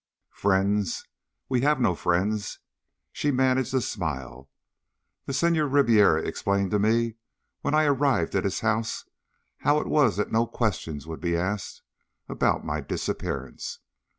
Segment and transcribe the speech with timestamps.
[0.33, 1.05] "Friends?
[1.47, 2.57] We have no friends."
[3.11, 4.49] She managed a smile.
[5.27, 7.17] "The Senhor Ribiera explained to me
[7.61, 9.05] when I arrived at his house
[9.59, 11.83] how it was that no questions would be asked
[12.27, 13.77] about my disappearance.